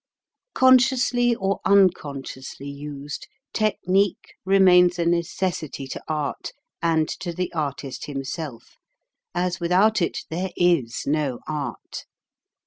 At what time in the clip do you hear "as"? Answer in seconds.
9.35-9.59